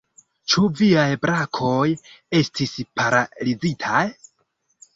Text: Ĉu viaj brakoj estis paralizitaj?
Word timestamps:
Ĉu 0.53 0.63
viaj 0.79 1.03
brakoj 1.25 1.83
estis 2.41 2.75
paralizitaj? 3.01 4.05